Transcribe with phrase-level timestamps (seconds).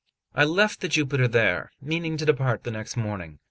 [0.35, 3.37] XLII I LEFT the Jupiter there, meaning to depart the next morning.